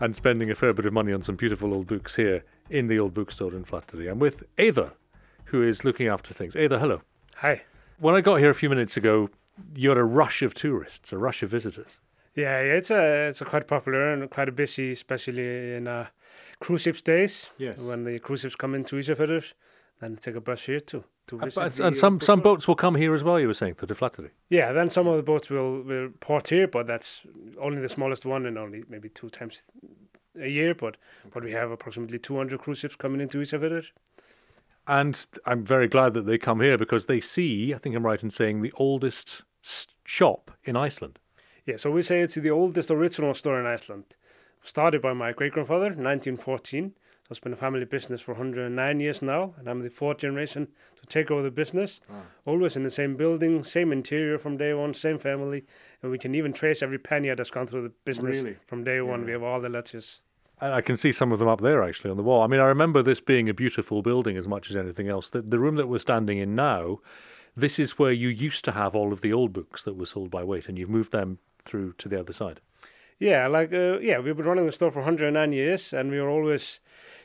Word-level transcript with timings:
and 0.00 0.14
spending 0.14 0.50
a 0.50 0.54
fair 0.54 0.72
bit 0.72 0.86
of 0.86 0.92
money 0.92 1.12
on 1.12 1.22
some 1.22 1.36
beautiful 1.36 1.74
old 1.74 1.86
books 1.86 2.14
here 2.16 2.44
in 2.70 2.88
the 2.88 2.98
old 2.98 3.14
bookstore 3.14 3.54
in 3.54 3.64
Flateyri. 3.64 4.10
I'm 4.10 4.18
with 4.18 4.44
Ava 4.58 4.92
who 5.46 5.62
is 5.62 5.84
looking 5.84 6.08
after 6.08 6.34
things. 6.34 6.54
Eyþór, 6.54 6.80
hello. 6.80 7.02
Hi. 7.36 7.62
When 7.98 8.14
I 8.14 8.20
got 8.20 8.36
here 8.36 8.50
a 8.50 8.54
few 8.54 8.68
minutes 8.68 8.96
ago, 8.96 9.30
you 9.74 9.88
had 9.88 9.98
a 9.98 10.04
rush 10.04 10.42
of 10.42 10.54
tourists, 10.54 11.12
a 11.12 11.18
rush 11.18 11.42
of 11.42 11.50
visitors. 11.50 12.00
Yeah, 12.34 12.60
yeah 12.60 12.72
it's 12.72 12.90
a 12.90 13.28
it's 13.28 13.40
a 13.40 13.44
quite 13.44 13.68
popular 13.68 14.12
and 14.12 14.28
quite 14.30 14.48
a 14.48 14.52
busy, 14.52 14.92
especially 14.92 15.74
in 15.74 15.86
uh, 15.86 16.06
cruise 16.60 16.82
ships 16.82 17.02
days. 17.02 17.50
Yes. 17.58 17.78
When 17.78 18.04
the 18.04 18.18
cruise 18.18 18.40
ships 18.40 18.56
come 18.56 18.74
into 18.74 18.96
Ísafjörður, 18.96 19.52
then 20.00 20.16
take 20.16 20.34
a 20.34 20.40
bus 20.40 20.62
here 20.62 20.80
too. 20.80 21.04
To 21.28 21.38
visit 21.38 21.54
but- 21.54 21.80
and 21.80 21.96
some, 21.96 22.20
some 22.20 22.40
boats 22.40 22.68
will 22.68 22.74
come 22.74 22.96
here 22.96 23.14
as 23.14 23.24
well, 23.24 23.40
you 23.40 23.46
were 23.46 23.54
saying, 23.54 23.76
to 23.76 23.86
the 23.86 23.94
Flateyri. 23.94 24.30
Yeah, 24.50 24.72
then 24.72 24.90
some 24.90 25.06
of 25.06 25.16
the 25.16 25.22
boats 25.22 25.48
will, 25.48 25.80
will 25.82 26.10
port 26.20 26.48
here, 26.48 26.68
but 26.68 26.86
that's 26.86 27.22
only 27.58 27.80
the 27.80 27.88
smallest 27.88 28.26
one 28.26 28.44
and 28.44 28.58
only 28.58 28.84
maybe 28.88 29.08
two 29.08 29.30
times 29.30 29.64
a 30.38 30.48
year. 30.48 30.74
But 30.74 30.96
but 31.32 31.42
we 31.42 31.52
have 31.52 31.70
approximately 31.70 32.18
200 32.18 32.58
cruise 32.60 32.78
ships 32.78 32.96
coming 32.96 33.20
into 33.20 33.38
Ísafjörður. 33.38 33.86
And 34.86 35.26
I'm 35.46 35.64
very 35.64 35.88
glad 35.88 36.12
that 36.12 36.26
they 36.26 36.36
come 36.36 36.60
here 36.60 36.76
because 36.76 37.06
they 37.06 37.20
see, 37.20 37.72
I 37.72 37.78
think 37.78 37.96
I'm 37.96 38.04
right 38.04 38.22
in 38.22 38.28
saying, 38.28 38.60
the 38.60 38.72
oldest 38.76 39.42
shop 40.04 40.50
in 40.64 40.76
Iceland. 40.76 41.18
Yeah, 41.64 41.76
so 41.76 41.90
we 41.90 42.02
say 42.02 42.20
it's 42.20 42.34
the 42.34 42.50
oldest 42.50 42.90
original 42.90 43.32
store 43.32 43.58
in 43.58 43.64
Iceland. 43.64 44.04
Started 44.60 45.00
by 45.00 45.14
my 45.14 45.32
great 45.32 45.52
grandfather, 45.52 45.86
1914. 45.86 46.92
So 47.24 47.28
it's 47.30 47.40
been 47.40 47.54
a 47.54 47.56
family 47.56 47.86
business 47.86 48.20
for 48.20 48.32
109 48.32 49.00
years 49.00 49.22
now, 49.22 49.54
and 49.58 49.66
I'm 49.66 49.80
the 49.82 49.88
fourth 49.88 50.18
generation 50.18 50.68
to 51.00 51.06
take 51.06 51.30
over 51.30 51.42
the 51.42 51.50
business. 51.50 52.00
Always 52.44 52.76
in 52.76 52.82
the 52.82 52.90
same 52.90 53.16
building, 53.16 53.64
same 53.64 53.92
interior 53.92 54.38
from 54.38 54.58
day 54.58 54.74
one, 54.74 54.92
same 54.92 55.18
family, 55.18 55.64
and 56.02 56.10
we 56.12 56.18
can 56.18 56.34
even 56.34 56.52
trace 56.52 56.82
every 56.82 56.98
penny 56.98 57.32
that's 57.34 57.50
gone 57.50 57.66
through 57.66 57.84
the 57.84 57.92
business 58.04 58.42
Really? 58.42 58.56
from 58.66 58.84
day 58.84 59.00
one. 59.00 59.24
We 59.24 59.32
have 59.32 59.42
all 59.42 59.58
the 59.58 59.70
letters. 59.70 60.20
I 60.60 60.72
I 60.72 60.80
can 60.82 60.98
see 60.98 61.12
some 61.12 61.32
of 61.32 61.38
them 61.38 61.48
up 61.48 61.62
there 61.62 61.82
actually 61.82 62.10
on 62.10 62.18
the 62.18 62.22
wall. 62.22 62.42
I 62.42 62.46
mean, 62.46 62.60
I 62.60 62.66
remember 62.66 63.02
this 63.02 63.22
being 63.22 63.48
a 63.48 63.54
beautiful 63.54 64.02
building 64.02 64.36
as 64.36 64.46
much 64.46 64.68
as 64.68 64.76
anything 64.76 65.08
else. 65.08 65.30
The, 65.30 65.40
the 65.40 65.58
room 65.58 65.76
that 65.76 65.88
we're 65.88 65.98
standing 66.00 66.36
in 66.36 66.54
now, 66.54 66.98
this 67.56 67.78
is 67.78 67.98
where 67.98 68.12
you 68.12 68.28
used 68.28 68.66
to 68.66 68.72
have 68.72 68.94
all 68.94 69.14
of 69.14 69.22
the 69.22 69.32
old 69.32 69.54
books 69.54 69.82
that 69.84 69.96
were 69.96 70.04
sold 70.04 70.30
by 70.30 70.44
weight, 70.44 70.68
and 70.68 70.76
you've 70.78 70.90
moved 70.90 71.12
them 71.12 71.38
through 71.64 71.94
to 71.94 72.08
the 72.10 72.20
other 72.20 72.34
side. 72.34 72.60
Yeah, 73.18 73.46
like 73.46 73.72
uh, 73.72 73.98
yeah, 74.00 74.18
we've 74.18 74.36
been 74.36 74.44
running 74.44 74.66
the 74.66 74.72
store 74.72 74.90
for 74.90 74.98
109 74.98 75.52
years, 75.52 75.94
and 75.94 76.10
we 76.10 76.18
are 76.18 76.28
always 76.28 76.80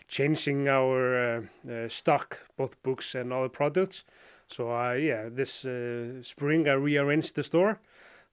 changing 0.09 0.67
our 0.67 1.37
uh, 1.37 1.71
uh, 1.71 1.87
stock, 1.87 2.39
both 2.57 2.81
books 2.83 3.15
and 3.15 3.31
other 3.31 3.49
products. 3.49 4.03
So 4.47 4.71
uh, 4.71 4.93
yeah, 4.93 5.29
this 5.29 5.63
uh, 5.63 6.23
spring 6.23 6.67
I 6.67 6.73
rearranged 6.73 7.35
the 7.35 7.43
store. 7.43 7.79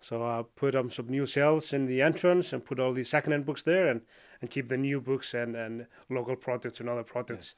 So 0.01 0.23
I 0.23 0.45
put 0.57 0.75
up 0.75 0.93
some 0.93 1.09
new 1.09 1.27
shelves 1.27 1.73
in 1.73 1.87
the 1.87 2.03
entrance 2.03 2.53
and 2.53 2.65
put 2.65 2.81
all 2.81 2.93
the 2.93 3.05
second-hand 3.05 3.47
books 3.47 3.63
there, 3.63 3.89
and, 3.89 4.03
and 4.41 4.51
keep 4.51 4.69
the 4.69 4.77
new 4.77 5.01
books 5.01 5.35
and, 5.35 5.57
and 5.57 5.87
local 6.11 6.37
products 6.37 6.81
and 6.81 6.89
other 6.89 7.03
products 7.03 7.55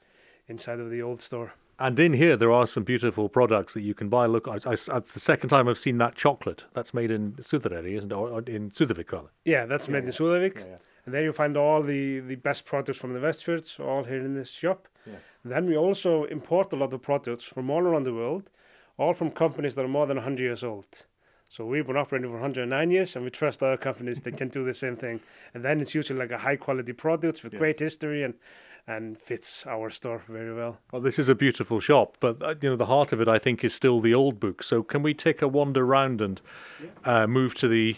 inside 0.47 0.79
of 0.79 0.89
the 0.89 1.01
old 1.01 1.21
store. 1.21 1.53
And 1.77 1.99
in 1.99 2.13
here, 2.13 2.37
there 2.37 2.51
are 2.51 2.65
some 2.67 2.83
beautiful 2.83 3.29
products 3.29 3.73
that 3.73 3.81
you 3.81 3.93
can 3.93 4.09
buy. 4.09 4.25
Look, 4.25 4.47
I, 4.47 4.57
I, 4.65 4.73
it's 4.73 5.13
the 5.13 5.19
second 5.19 5.49
time 5.49 5.67
I've 5.67 5.79
seen 5.79 5.97
that 5.99 6.15
chocolate. 6.15 6.63
That's 6.73 6.93
made 6.93 7.11
in 7.11 7.33
Suðureyri, 7.33 7.97
isn't 7.97 8.11
it? 8.11 8.15
Or, 8.15 8.29
or 8.29 8.41
in 8.41 8.69
Suðurvik, 8.69 9.11
rather. 9.11 9.29
Yeah, 9.45 9.65
that's 9.65 9.87
made 9.87 10.03
in 10.03 10.11
Súðavík. 10.11 10.79
Yeah, 11.09 11.13
yeah. 11.13 11.13
And 11.13 11.13
there 11.13 11.23
you 11.23 11.33
find 11.33 11.57
all 11.57 11.83
the, 11.83 12.19
the 12.19 12.35
best 12.35 12.65
products 12.65 12.97
from 12.97 13.13
the 13.13 13.19
Westfjords, 13.19 13.79
all 13.79 14.03
here 14.03 14.19
in 14.19 14.35
this 14.35 14.51
shop. 14.51 14.87
Yes. 15.05 15.21
Then 15.43 15.65
we 15.65 15.77
also 15.77 16.25
import 16.25 16.73
a 16.73 16.75
lot 16.75 16.93
of 16.93 17.01
products 17.01 17.43
from 17.43 17.69
all 17.69 17.81
around 17.81 18.03
the 18.03 18.13
world, 18.13 18.49
all 18.97 19.13
from 19.13 19.31
companies 19.31 19.75
that 19.75 19.85
are 19.85 19.89
more 19.89 20.07
than 20.07 20.17
100 20.17 20.41
years 20.41 20.63
old. 20.63 21.05
So 21.49 21.65
we've 21.65 21.87
been 21.87 21.97
operating 21.97 22.29
for 22.29 22.33
109 22.33 22.91
years, 22.91 23.15
and 23.15 23.25
we 23.25 23.31
trust 23.31 23.63
other 23.63 23.77
companies 23.77 24.21
that 24.21 24.37
can 24.37 24.49
do 24.49 24.63
the 24.63 24.73
same 24.73 24.95
thing. 24.95 25.19
And 25.53 25.65
then 25.65 25.81
it's 25.81 25.95
usually 25.95 26.19
like 26.19 26.31
a 26.31 26.37
high 26.37 26.57
quality 26.57 26.93
products 26.93 27.41
with 27.43 27.57
great 27.57 27.79
history 27.79 28.23
and 28.23 28.35
and 28.87 29.19
fits 29.19 29.65
our 29.67 29.89
store 29.89 30.23
very 30.27 30.53
well. 30.53 30.79
Well, 30.91 31.01
this 31.01 31.19
is 31.19 31.29
a 31.29 31.35
beautiful 31.35 31.79
shop, 31.79 32.17
but 32.19 32.41
uh, 32.41 32.55
you 32.61 32.69
know 32.69 32.75
the 32.75 32.87
heart 32.87 33.11
of 33.13 33.21
it, 33.21 33.27
I 33.27 33.37
think, 33.37 33.63
is 33.63 33.73
still 33.73 34.01
the 34.01 34.13
old 34.13 34.39
books. 34.39 34.67
So, 34.67 34.83
can 34.83 35.03
we 35.03 35.13
take 35.13 35.41
a 35.41 35.47
wander 35.47 35.85
round 35.85 36.21
and 36.21 36.41
uh, 37.05 37.27
move 37.27 37.53
to 37.55 37.67
the 37.67 37.97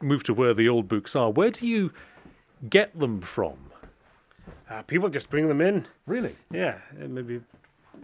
move 0.00 0.22
to 0.24 0.34
where 0.34 0.54
the 0.54 0.68
old 0.68 0.88
books 0.88 1.16
are? 1.16 1.30
Where 1.30 1.50
do 1.50 1.66
you 1.66 1.92
get 2.68 2.98
them 2.98 3.20
from? 3.20 3.70
Uh, 4.70 4.82
people 4.82 5.08
just 5.08 5.30
bring 5.30 5.48
them 5.48 5.60
in. 5.60 5.86
Really? 6.06 6.36
Yeah, 6.50 6.78
maybe. 6.96 7.40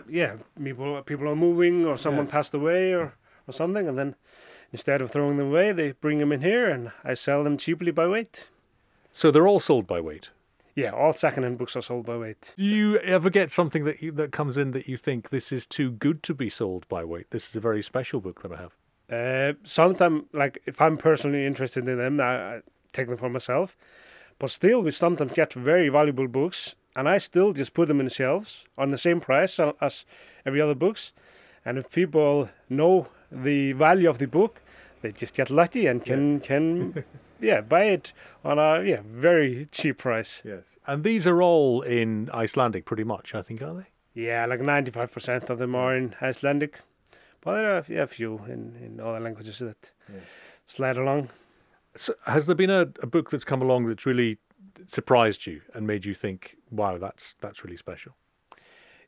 Yeah, 0.09 0.37
people 0.63 1.01
people 1.03 1.29
are 1.29 1.37
moving, 1.37 1.85
or 1.85 1.97
someone 1.97 2.27
Yes. 2.27 2.33
passed 2.33 2.55
away, 2.55 2.93
or 2.93 3.15
or 3.47 3.53
something, 3.53 3.87
and 3.89 3.99
then 3.99 4.15
instead 4.73 5.01
of 5.03 5.11
throwing 5.11 5.37
them 5.37 5.49
away, 5.49 5.73
they 5.73 5.93
bring 5.93 6.19
them 6.19 6.33
in 6.33 6.41
here, 6.41 6.69
and 6.69 6.93
I 7.05 7.15
sell 7.15 7.45
them 7.45 7.57
cheaply 7.57 7.93
by 7.93 8.07
weight. 8.07 8.49
So 9.13 9.31
they're 9.31 9.47
all 9.47 9.61
sold 9.61 9.87
by 9.87 10.01
weight. 10.01 10.31
Yeah, 10.75 10.91
all 10.91 11.13
second-hand 11.13 11.59
books 11.59 11.77
are 11.77 11.83
sold 11.83 12.05
by 12.07 12.17
weight. 12.17 12.53
Do 12.57 12.65
you 12.65 12.97
ever 12.99 13.31
get 13.31 13.53
something 13.53 13.85
that 13.85 14.03
you, 14.03 14.11
that 14.13 14.33
comes 14.33 14.57
in 14.57 14.73
that 14.73 14.89
you 14.89 14.97
think 14.97 15.31
this 15.31 15.53
is 15.53 15.67
too 15.69 15.93
good 15.93 16.25
to 16.25 16.35
be 16.35 16.51
sold 16.51 16.89
by 16.89 17.05
weight? 17.05 17.27
This 17.31 17.49
is 17.49 17.55
a 17.55 17.61
very 17.61 17.81
special 17.83 18.21
book 18.21 18.43
that 18.43 18.51
I 18.53 18.57
have. 18.57 18.73
Uh, 19.09 19.53
sometimes, 19.63 20.25
like 20.33 20.61
if 20.67 20.81
I'm 20.81 20.97
personally 20.97 21.47
interested 21.47 21.87
in 21.87 21.99
them, 21.99 22.19
I, 22.21 22.57
I 22.57 22.61
take 22.93 23.07
them 23.07 23.19
for 23.19 23.29
myself. 23.29 23.77
But 24.39 24.51
still, 24.51 24.83
we 24.83 24.91
sometimes 24.91 25.33
get 25.33 25.53
very 25.53 25.89
valuable 25.89 26.29
books, 26.29 26.75
and 26.97 27.09
I 27.09 27.19
still 27.19 27.53
just 27.53 27.75
put 27.75 27.89
them 27.89 28.01
in 28.01 28.09
shelves 28.09 28.65
on 28.77 28.91
the 28.91 28.99
same 28.99 29.21
price 29.21 29.59
as 29.81 30.05
every 30.45 30.61
other 30.61 30.75
books. 30.75 31.13
And 31.65 31.79
if 31.79 31.91
people 31.91 32.49
know 32.69 33.09
the 33.31 33.73
value 33.73 34.09
of 34.09 34.19
the 34.19 34.27
book, 34.27 34.61
they 35.03 35.13
just 35.13 35.35
get 35.35 35.51
lucky 35.51 35.87
and 35.87 36.05
can 36.05 36.41
can 36.41 37.05
yeah 37.41 37.61
buy 37.61 37.85
it 37.85 38.13
on 38.45 38.59
a 38.59 38.83
yeah 38.83 39.01
very 39.07 39.69
cheap 39.71 39.99
price. 39.99 40.43
Yes. 40.45 40.77
And 40.87 41.05
these 41.05 41.27
are 41.27 41.43
all 41.43 41.83
in 41.83 42.31
Icelandic, 42.33 42.85
pretty 42.85 43.05
much. 43.05 43.35
I 43.35 43.43
think 43.43 43.63
are 43.63 43.75
they? 43.75 43.87
Yeah, 44.15 44.47
like 44.47 44.61
ninety 44.61 44.91
five 44.91 45.11
percent 45.13 45.51
of 45.51 45.59
them 45.59 45.75
are 45.75 45.97
in 45.97 46.15
Icelandic, 46.23 46.81
but 47.41 47.55
there 47.55 47.77
are 47.77 47.85
yeah, 47.89 48.03
a 48.03 48.07
few 48.07 48.41
in 48.47 48.77
in 48.85 49.01
other 49.01 49.21
languages 49.21 49.59
that 49.59 49.93
slide 50.67 50.97
along. 50.97 51.31
So 51.97 52.15
has 52.27 52.47
there 52.47 52.57
been 52.57 52.71
a, 52.71 52.83
a 53.03 53.07
book 53.07 53.31
that's 53.31 53.45
come 53.45 53.63
along 53.63 53.87
that's 53.87 54.07
really 54.07 54.39
surprised 54.87 55.47
you 55.47 55.61
and 55.75 55.87
made 55.87 56.05
you 56.05 56.15
think, 56.15 56.57
"Wow, 56.71 56.99
that's 56.99 57.35
that's 57.41 57.65
really 57.65 57.77
special"? 57.77 58.17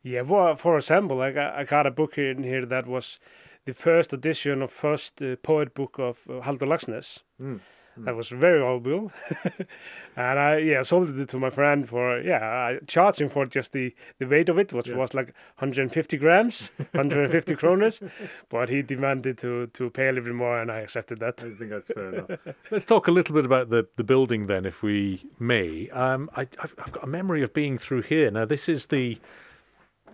Yeah, 0.03 0.23
for, 0.23 0.57
for 0.57 0.77
example, 0.77 1.21
I 1.21 1.33
got, 1.33 1.55
I 1.55 1.65
got 1.65 1.87
a 1.87 1.91
book 1.91 2.17
in 2.17 2.45
here 2.45 2.65
that 2.65 2.87
was 2.87 3.19
the 3.65 3.75
first 3.75 4.13
edition 4.13 4.63
of 4.63 4.71
first 4.71 5.21
uh, 5.21 5.35
poet 5.43 5.75
book 5.75 5.99
of 5.99 6.21
uh, 6.29 6.43
Halldór 6.43 6.69
Laxness. 6.69 7.25
Mm, 7.43 7.59
That 7.99 8.15
was 8.17 8.29
very 8.29 8.61
old 8.61 8.84
valuable, 8.84 9.12
and 10.17 10.39
I 10.39 10.59
yeah 10.59 10.83
sold 10.83 11.11
it 11.19 11.29
to 11.31 11.39
my 11.39 11.51
friend 11.51 11.89
for 11.89 12.21
yeah 12.21 12.45
I 12.45 12.79
charged 12.87 13.21
him 13.21 13.29
for 13.29 13.47
just 13.47 13.73
the, 13.73 13.95
the 14.19 14.27
weight 14.27 14.49
of 14.49 14.59
it, 14.59 14.73
which 14.73 14.89
Yeah. 14.89 14.97
was 14.97 15.15
like 15.15 15.34
150 15.59 16.17
grams, 16.19 16.71
150 16.93 17.55
kroners, 17.62 18.03
but 18.49 18.69
he 18.69 18.83
demanded 18.83 19.39
to 19.39 19.67
to 19.69 19.91
pay 19.91 20.09
a 20.09 20.12
little 20.12 20.25
bit 20.25 20.34
more, 20.34 20.60
and 20.60 20.71
I 20.71 20.81
accepted 20.81 21.19
that. 21.21 21.41
I 21.45 21.51
think 21.59 21.71
that's 21.71 21.89
fair 21.89 22.15
enough. 22.15 22.31
Let's 22.71 22.84
talk 22.84 23.09
a 23.09 23.10
little 23.13 23.34
bit 23.34 23.45
about 23.45 23.71
the, 23.71 23.87
the 23.97 24.04
building 24.04 24.47
then, 24.47 24.65
if 24.66 24.83
we 24.83 25.25
may. 25.39 25.89
Um, 25.91 26.28
I, 26.37 26.43
I've, 26.63 26.75
I've 26.78 26.93
got 26.93 27.04
a 27.04 27.07
memory 27.07 27.43
of 27.43 27.53
being 27.54 27.78
through 27.78 28.03
here. 28.03 28.31
Now, 28.31 28.45
this 28.45 28.69
is 28.69 28.87
the. 28.87 29.19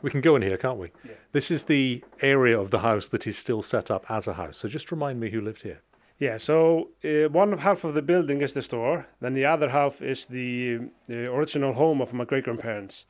We 0.03 0.11
can 0.11 0.21
go 0.21 0.35
in 0.35 0.43
here, 0.43 0.57
can't 0.57 0.79
we? 0.79 0.91
Yeah. 1.05 1.13
This 1.33 1.51
is 1.51 1.65
the 1.65 2.03
area 2.21 2.59
of 2.59 2.71
the 2.71 2.81
house 2.81 3.07
that 3.09 3.27
is 3.27 3.39
still 3.39 3.63
set 3.63 3.89
up 3.91 4.05
as 4.11 4.27
a 4.27 4.33
house. 4.35 4.59
So 4.59 4.69
just 4.69 4.91
remind 4.91 5.21
me 5.21 5.31
who 5.31 5.41
lived 5.41 5.63
here. 5.63 5.81
Yeah, 6.23 6.37
so 6.37 6.91
uh, 7.05 7.29
one 7.31 7.59
half 7.59 7.83
of 7.83 7.95
the 7.95 8.01
building 8.01 8.43
is 8.43 8.55
the 8.55 8.63
store, 8.63 9.09
then 9.21 9.35
the 9.35 9.45
other 9.45 9.71
half 9.71 10.01
is 10.01 10.27
the, 10.27 10.79
the 11.09 11.27
original 11.27 11.73
home 11.73 12.01
of 12.01 12.13
my 12.13 12.25
great 12.25 12.45
grandparents. 12.45 13.07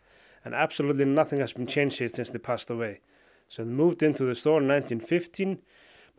And 0.46 0.54
absolutely 0.54 1.04
nothing 1.04 1.38
has 1.40 1.52
been 1.52 1.66
changed 1.66 1.98
here 1.98 2.08
since 2.08 2.30
they 2.30 2.38
passed 2.38 2.70
away. 2.70 3.00
So 3.50 3.64
they 3.64 3.70
moved 3.70 4.02
into 4.02 4.24
the 4.24 4.34
store 4.34 4.62
in 4.62 4.68
1915. 4.68 5.58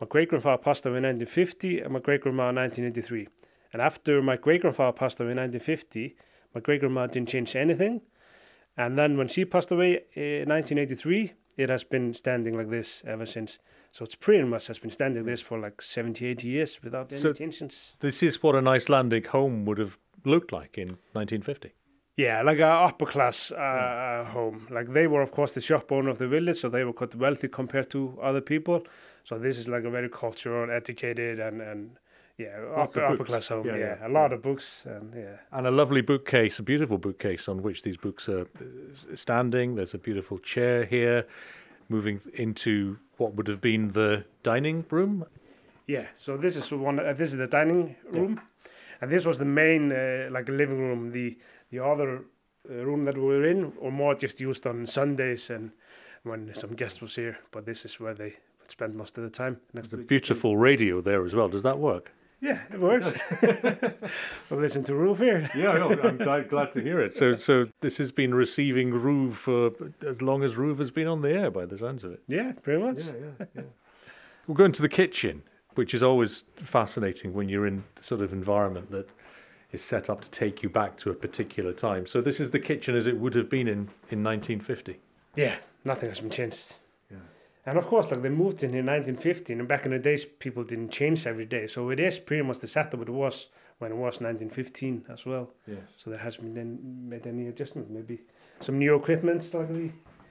My 0.00 0.06
great 0.06 0.28
grandfather 0.28 0.62
passed 0.62 0.86
away 0.86 0.98
in 0.98 1.02
1950, 1.02 1.80
and 1.80 1.94
my 1.94 1.98
great 1.98 2.20
grandma 2.20 2.50
in 2.50 2.54
1983. 2.54 3.26
And 3.72 3.82
after 3.82 4.22
my 4.22 4.36
great 4.36 4.60
grandfather 4.60 4.96
passed 4.96 5.18
away 5.18 5.32
in 5.32 5.38
1950, 5.38 6.14
my 6.54 6.60
great 6.60 6.78
grandma 6.78 7.08
didn't 7.08 7.28
change 7.28 7.56
anything. 7.56 8.02
And 8.76 8.96
then 8.96 9.18
when 9.18 9.26
she 9.26 9.44
passed 9.44 9.72
away 9.72 10.04
in 10.14 10.48
1983, 10.48 11.32
it 11.56 11.68
has 11.68 11.84
been 11.84 12.14
standing 12.14 12.56
like 12.56 12.70
this 12.70 13.02
ever 13.06 13.26
since. 13.26 13.58
So 13.92 14.04
it's 14.04 14.14
pretty 14.16 14.44
much 14.44 14.66
has 14.66 14.78
been 14.78 14.90
standing 14.90 15.24
this 15.24 15.40
for 15.40 15.58
like 15.58 15.80
70, 15.82 16.26
80 16.26 16.48
years 16.48 16.80
without 16.82 17.12
any 17.12 17.20
So- 17.20 17.32
changes. 17.32 17.94
This 18.00 18.22
is 18.22 18.42
what 18.42 18.54
an 18.56 18.66
Icelandic 18.66 19.28
home 19.28 19.64
would 19.66 19.78
have 19.78 19.98
looked 20.24 20.52
like 20.52 20.76
in 20.78 20.88
1950. 21.12 21.72
Yeah, 22.16 22.42
like 22.42 22.60
a 22.60 22.66
upper 22.66 23.06
class 23.06 23.50
uh, 23.50 23.56
uh, 23.56 24.24
home. 24.26 24.68
Like 24.70 24.92
they 24.92 25.08
were, 25.08 25.20
of 25.22 25.32
course, 25.32 25.50
the 25.52 25.60
shop 25.60 25.90
owner 25.90 26.10
of 26.10 26.18
the 26.18 26.28
village, 26.28 26.58
so 26.58 26.68
they 26.68 26.84
were 26.84 26.92
quite 26.92 27.14
wealthy 27.16 27.48
compared 27.48 27.90
to 27.90 28.16
other 28.22 28.40
people. 28.40 28.86
So 29.24 29.36
this 29.38 29.58
is 29.58 29.66
like 29.66 29.82
a 29.84 29.90
very 29.90 30.08
cultural, 30.08 30.70
educated, 30.70 31.40
and 31.40 31.60
and 31.60 31.98
yeah, 32.38 32.58
Lots 32.76 32.96
upper, 32.96 33.04
upper 33.06 33.24
class 33.24 33.48
home. 33.48 33.66
Yeah, 33.66 33.76
Yeah, 33.76 33.96
yeah, 34.00 34.06
a 34.06 34.10
lot 34.10 34.30
yeah. 34.30 34.36
of 34.36 34.42
books, 34.42 34.82
and 34.86 35.14
yeah, 35.14 35.36
And 35.52 35.66
a 35.66 35.70
lovely 35.70 36.00
bookcase, 36.02 36.58
a 36.58 36.62
beautiful 36.62 36.98
bookcase 36.98 37.48
on 37.48 37.62
which 37.62 37.82
these 37.82 37.96
books 37.96 38.28
are 38.28 38.42
uh, 38.42 39.14
standing. 39.16 39.76
There's 39.76 39.94
a 39.94 39.98
beautiful 39.98 40.38
chair 40.38 40.84
here, 40.84 41.26
moving 41.88 42.20
into 42.34 42.98
what 43.18 43.34
would 43.34 43.46
have 43.48 43.60
been 43.60 43.92
the 43.92 44.24
dining 44.42 44.84
room. 44.90 45.24
yeah. 45.86 46.06
So 46.16 46.36
this 46.36 46.56
is 46.56 46.70
one. 46.72 46.98
Uh, 46.98 47.12
this 47.12 47.30
is 47.32 47.36
the 47.38 47.46
dining 47.46 47.94
room, 48.10 48.40
and 49.00 49.10
this 49.10 49.24
was 49.24 49.38
the 49.38 49.44
main 49.44 49.92
uh, 49.92 50.28
like 50.30 50.48
living 50.48 50.78
room. 50.78 51.12
The 51.12 51.38
the 51.70 51.78
other 51.84 52.24
uh, 52.68 52.74
room 52.84 53.04
that 53.04 53.16
we 53.16 53.22
were 53.22 53.46
in, 53.46 53.72
or 53.78 53.92
more 53.92 54.14
just 54.14 54.40
used 54.40 54.66
on 54.66 54.86
Sundays 54.86 55.50
and 55.50 55.70
when 56.24 56.52
some 56.54 56.74
guests 56.74 57.00
was 57.00 57.14
here. 57.14 57.38
But 57.52 57.64
this 57.66 57.84
is 57.84 58.00
where 58.00 58.14
they 58.14 58.32
would 58.60 58.70
spend 58.70 58.94
most 58.96 59.18
of 59.18 59.24
the 59.24 59.30
time. 59.30 59.60
Next 59.72 59.90
There's 59.90 60.02
a 60.02 60.06
beautiful 60.06 60.56
radio 60.56 61.00
there 61.00 61.24
as 61.24 61.34
well. 61.34 61.48
Does 61.48 61.62
that 61.62 61.78
work? 61.78 62.10
Yeah, 62.44 62.58
it 62.70 62.78
works. 62.78 63.10
I've 63.42 64.02
listened 64.50 64.84
to 64.86 64.92
RÚV 64.92 65.16
here. 65.18 65.50
Yeah, 65.56 65.78
no, 65.78 65.88
I'm 66.02 66.18
glad, 66.18 66.50
glad 66.50 66.72
to 66.74 66.82
hear 66.82 67.00
it. 67.00 67.14
So, 67.14 67.32
so 67.32 67.68
this 67.80 67.96
has 67.96 68.12
been 68.12 68.34
receiving 68.34 68.90
RÚV 68.92 69.32
for 69.32 69.70
as 70.06 70.20
long 70.20 70.42
as 70.42 70.54
RÚV 70.54 70.76
has 70.78 70.90
been 70.90 71.06
on 71.06 71.22
the 71.22 71.30
air, 71.30 71.50
by 71.50 71.64
the 71.64 71.78
sounds 71.78 72.04
of 72.04 72.12
it. 72.12 72.22
Yeah, 72.28 72.52
pretty 72.52 72.82
much. 72.82 72.98
yeah, 72.98 73.46
yeah. 73.56 73.62
We'll 74.46 74.58
go 74.58 74.66
into 74.66 74.82
the 74.82 74.90
kitchen, 74.90 75.42
which 75.74 75.94
is 75.94 76.02
always 76.02 76.44
fascinating 76.56 77.32
when 77.32 77.48
you're 77.48 77.66
in 77.66 77.84
the 77.94 78.02
sort 78.02 78.20
of 78.20 78.30
environment 78.30 78.90
that 78.90 79.08
is 79.72 79.82
set 79.82 80.10
up 80.10 80.20
to 80.20 80.30
take 80.30 80.62
you 80.62 80.68
back 80.68 80.98
to 80.98 81.10
a 81.10 81.14
particular 81.14 81.72
time. 81.72 82.06
So 82.06 82.20
this 82.20 82.38
is 82.38 82.50
the 82.50 82.60
kitchen 82.60 82.94
as 82.94 83.06
it 83.06 83.16
would 83.16 83.34
have 83.34 83.48
been 83.48 83.66
in, 83.66 83.88
in 84.10 84.22
1950. 84.22 85.00
Yeah, 85.34 85.56
nothing 85.82 86.10
has 86.10 86.20
been 86.20 86.28
changed. 86.28 86.74
And 87.66 87.78
of 87.78 87.86
course, 87.86 88.10
like 88.10 88.22
they 88.22 88.28
moved 88.28 88.62
in 88.62 88.70
in 88.74 88.86
1915, 88.86 89.58
and 89.58 89.66
back 89.68 89.86
in 89.86 89.92
the 89.92 89.98
days, 89.98 90.24
people 90.24 90.64
didn't 90.64 90.90
change 90.90 91.26
every 91.26 91.46
day. 91.46 91.66
So 91.66 91.88
it 91.90 91.98
is 92.00 92.18
pretty 92.18 92.42
much 92.42 92.58
the 92.60 92.68
setup 92.68 93.00
it 93.00 93.08
was 93.08 93.48
when 93.78 93.90
it 93.90 93.96
was 93.96 94.20
1915 94.20 95.06
as 95.10 95.24
well. 95.24 95.50
Yes. 95.66 95.94
So 95.96 96.10
there 96.10 96.18
hasn't 96.18 96.54
been 96.54 97.08
made 97.08 97.26
any 97.26 97.48
adjustment. 97.48 97.90
Maybe 97.90 98.20
some 98.60 98.78
new 98.78 98.94
equipment, 98.94 99.42
like 99.54 99.68
the 99.72 99.90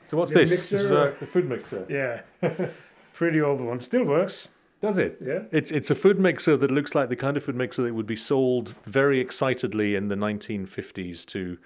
So 0.09 0.17
what's 0.17 0.31
The 0.31 0.39
this? 0.41 0.51
mixer 0.51 0.75
This 0.77 0.85
is 0.85 0.91
a, 0.91 1.15
a 1.21 1.25
food 1.25 1.49
mixer. 1.49 1.85
yeah, 1.89 2.21
pretty 3.13 3.41
old 3.41 3.61
one. 3.61 3.81
Still 3.81 4.03
works. 4.05 4.47
Does 4.81 4.97
it? 4.97 5.17
Yeah. 5.25 5.43
It's 5.51 5.71
it's 5.71 5.89
a 5.89 5.95
food 5.95 6.19
mixer 6.19 6.57
that 6.57 6.69
looks 6.69 6.93
like 6.93 7.07
the 7.09 7.15
kind 7.15 7.37
of 7.37 7.43
food 7.43 7.55
mixer 7.55 7.83
that 7.83 7.93
would 7.95 8.05
be 8.05 8.15
sold 8.17 8.75
very 8.85 9.19
excitedly 9.21 9.95
in 9.95 10.09
the 10.09 10.15
1950s 10.15 11.25
to 11.27 11.57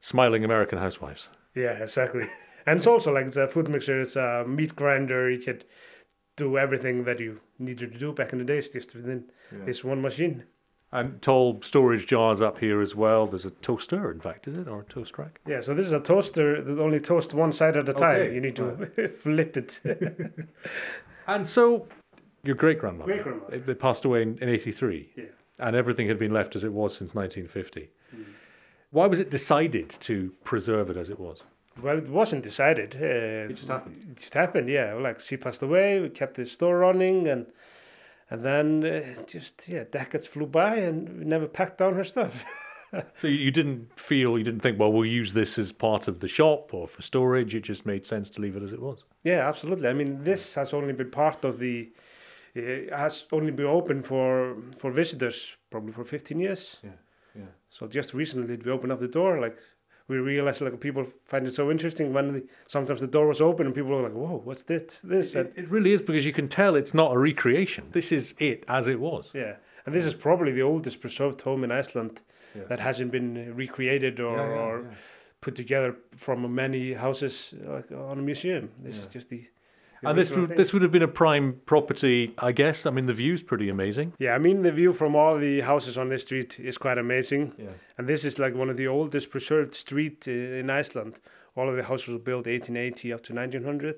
smiling 0.00 0.44
American 0.44 0.78
housewives. 0.78 1.28
Yeah, 1.54 1.72
exactly. 1.82 2.28
And 2.66 2.78
it's 2.78 2.86
also 2.86 3.12
like 3.12 3.26
it's 3.26 3.36
a 3.36 3.46
food 3.48 3.68
mixer. 3.68 4.00
It's 4.00 4.16
a 4.16 4.42
uh, 4.42 4.44
meat 4.46 4.74
grinder. 4.74 5.30
You 5.30 5.38
could 5.38 5.64
do 6.36 6.58
everything 6.58 7.04
that 7.04 7.20
you 7.20 7.40
needed 7.58 7.92
to 7.92 7.98
do 7.98 8.12
back 8.12 8.32
in 8.32 8.38
the 8.38 8.44
days 8.44 8.68
just 8.68 8.94
within 8.94 9.24
this 9.66 9.84
one 9.84 10.00
machine. 10.02 10.44
And 10.92 11.20
tall 11.20 11.60
storage 11.62 12.06
jars 12.06 12.40
up 12.40 12.58
here 12.58 12.80
as 12.80 12.94
well. 12.94 13.26
There's 13.26 13.44
a 13.44 13.50
toaster, 13.50 14.10
in 14.12 14.20
fact, 14.20 14.46
is 14.46 14.56
it, 14.56 14.68
or 14.68 14.80
a 14.80 14.84
toast 14.84 15.18
rack? 15.18 15.40
Yeah, 15.46 15.60
so 15.60 15.74
this 15.74 15.86
is 15.86 15.92
a 15.92 15.98
toaster 16.00 16.62
that 16.62 16.80
only 16.80 17.00
toasts 17.00 17.34
one 17.34 17.50
side 17.52 17.76
at 17.76 17.88
a 17.88 17.92
time. 17.92 18.20
Okay, 18.20 18.34
You 18.34 18.40
need 18.40 18.54
to 18.56 19.08
flip 19.22 19.56
it. 19.56 19.80
And 21.26 21.48
so, 21.48 21.86
your 22.42 22.54
great 22.54 22.78
grandmother, 22.78 23.12
Great-grandmother. 23.14 23.58
they 23.60 23.74
passed 23.74 24.04
away 24.04 24.22
in, 24.22 24.36
in 24.38 24.48
83, 24.50 25.08
Yeah. 25.16 25.24
and 25.58 25.74
everything 25.74 26.06
had 26.06 26.18
been 26.18 26.32
left 26.32 26.54
as 26.54 26.62
it 26.64 26.72
was 26.72 26.92
since 26.96 27.14
1950. 27.14 27.88
Mm. 28.14 28.24
Why 28.90 29.06
was 29.06 29.18
it 29.18 29.30
decided 29.30 29.88
to 30.00 30.32
preserve 30.44 30.90
it 30.90 30.96
as 30.98 31.08
it 31.08 31.18
was? 31.18 31.42
Well, 31.82 31.98
it 31.98 32.08
wasn't 32.08 32.44
decided. 32.44 32.96
Uh, 33.00 33.50
It 33.50 33.56
just 33.56 33.68
happened. 33.68 34.06
It 34.10 34.16
just 34.16 34.34
happened, 34.34 34.68
yeah. 34.68 34.94
Like 34.94 35.20
she 35.20 35.36
passed 35.36 35.62
away, 35.62 36.00
we 36.00 36.08
kept 36.08 36.34
the 36.36 36.46
store 36.46 36.78
running, 36.78 37.28
and 37.28 37.46
and 38.30 38.42
then 38.44 38.84
uh, 38.84 39.22
just 39.26 39.68
yeah, 39.68 39.84
decades 39.90 40.26
flew 40.26 40.46
by, 40.46 40.76
and 40.76 41.18
we 41.18 41.24
never 41.24 41.46
packed 41.46 41.78
down 41.78 41.94
her 41.94 42.04
stuff. 42.04 42.44
So 43.20 43.26
you 43.26 43.38
you 43.46 43.50
didn't 43.50 43.98
feel, 43.98 44.38
you 44.38 44.44
didn't 44.44 44.60
think, 44.60 44.78
well, 44.78 44.92
we'll 44.92 45.04
use 45.20 45.32
this 45.32 45.58
as 45.58 45.72
part 45.72 46.06
of 46.06 46.20
the 46.20 46.28
shop 46.28 46.72
or 46.72 46.86
for 46.86 47.02
storage. 47.02 47.52
It 47.52 47.64
just 47.64 47.84
made 47.84 48.06
sense 48.06 48.30
to 48.30 48.40
leave 48.40 48.54
it 48.56 48.62
as 48.62 48.72
it 48.72 48.80
was. 48.80 49.02
yeah, 49.24 49.48
absolutely. 49.48 49.88
I 49.88 49.92
mean, 49.94 50.22
this 50.22 50.54
has 50.54 50.72
only 50.72 50.92
been 50.92 51.10
part 51.10 51.44
of 51.44 51.58
the. 51.58 51.90
It 52.54 52.92
has 52.92 53.24
only 53.32 53.50
been 53.50 53.66
open 53.66 54.02
for 54.04 54.56
for 54.78 54.92
visitors 54.92 55.56
probably 55.70 55.92
for 55.92 56.04
15 56.04 56.38
years. 56.38 56.78
Yeah, 56.84 56.90
yeah. 57.34 57.50
So 57.68 57.88
just 57.88 58.14
recently 58.14 58.46
did 58.46 58.64
we 58.64 58.70
open 58.70 58.92
up 58.92 59.00
the 59.00 59.08
door 59.08 59.40
like. 59.40 59.58
We 60.06 60.16
realized 60.18 60.60
like 60.60 60.78
people 60.80 61.06
find 61.26 61.46
it 61.46 61.52
so 61.52 61.70
interesting 61.70 62.12
when 62.12 62.32
the, 62.32 62.42
sometimes 62.68 63.00
the 63.00 63.06
door 63.06 63.26
was 63.26 63.40
open 63.40 63.64
and 63.66 63.74
people 63.74 63.90
were 63.90 64.02
like, 64.02 64.12
"Whoa, 64.12 64.40
what's 64.44 64.62
this?" 64.64 65.00
This 65.02 65.34
It, 65.34 65.52
it 65.56 65.70
really 65.70 65.92
is 65.92 66.00
because 66.02 66.26
you 66.26 66.32
can 66.32 66.48
tell 66.48 66.76
it's 66.76 66.92
not 66.94 67.12
a 67.14 67.18
recreation. 67.18 67.84
This 67.92 68.12
is 68.12 68.34
it 68.38 68.64
as 68.68 68.86
it 68.86 69.00
was. 69.00 69.30
Yeah, 69.34 69.56
and 69.86 69.94
this 69.94 70.04
is 70.04 70.14
probably 70.14 70.52
the 70.52 70.62
oldest 70.62 71.00
preserved 71.00 71.40
home 71.42 71.64
in 71.64 71.70
Iceland 71.72 72.20
Yes. 72.56 72.68
that 72.68 72.80
hasn't 72.80 73.10
been 73.10 73.36
uh, 73.36 73.52
recreated 73.54 74.20
or, 74.20 74.36
Yeah, 74.36 74.46
yeah, 74.48 74.60
or 74.60 74.80
yeah. 74.82 74.94
put 75.40 75.54
together 75.56 75.96
from 76.16 76.54
many 76.54 76.92
houses 76.92 77.52
like 77.64 77.90
on 77.90 78.18
a 78.18 78.22
museum. 78.22 78.68
This 78.82 78.98
is 78.98 79.08
just 79.08 79.28
the. 79.30 79.48
The 80.04 80.10
And 80.10 80.18
this 80.18 80.30
would, 80.30 80.56
this 80.56 80.72
would 80.72 80.82
have 80.82 80.92
been 80.92 81.02
a 81.02 81.08
prime 81.08 81.60
property, 81.66 82.34
I 82.38 82.52
guess. 82.52 82.86
I 82.86 82.90
mean, 82.90 83.06
the 83.06 83.12
view's 83.14 83.42
pretty 83.42 83.68
amazing. 83.68 84.12
Yeah, 84.18 84.34
I 84.34 84.38
mean 84.38 84.62
the 84.62 84.72
view 84.72 84.92
from 84.92 85.16
all 85.16 85.38
the 85.38 85.60
houses 85.62 85.98
on 85.98 86.08
this 86.10 86.22
street 86.22 86.58
is 86.60 86.78
quite 86.78 86.98
amazing, 86.98 87.52
Yeah. 87.58 87.70
and 87.98 88.06
this 88.08 88.24
is 88.24 88.38
like 88.38 88.54
one 88.54 88.70
of 88.70 88.76
the 88.76 88.86
oldest 88.86 89.30
preserved 89.30 89.74
street 89.74 90.24
uh, 90.28 90.30
in 90.60 90.70
Iceland. 90.70 91.18
All 91.56 91.68
of 91.68 91.76
the 91.76 91.84
houses 91.84 92.08
were 92.08 92.18
built 92.18 92.46
1880 92.46 93.12
up 93.12 93.22
to 93.24 93.32
1900, 93.34 93.96